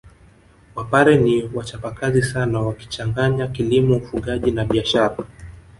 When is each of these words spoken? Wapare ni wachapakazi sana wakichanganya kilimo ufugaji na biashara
Wapare 0.75 1.17
ni 1.17 1.49
wachapakazi 1.53 2.23
sana 2.23 2.59
wakichanganya 2.59 3.47
kilimo 3.47 3.95
ufugaji 3.97 4.51
na 4.51 4.65
biashara 4.65 5.15